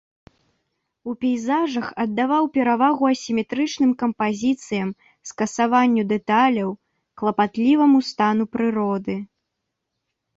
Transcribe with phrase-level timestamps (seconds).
[1.11, 4.89] У пейзажах аддаваў перавагу асіметрычным кампазіцыям,
[5.31, 6.69] скасаванню дэталяў,
[7.23, 9.15] клапатліваму стану прыроды.